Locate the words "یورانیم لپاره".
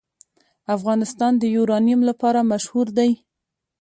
1.55-2.47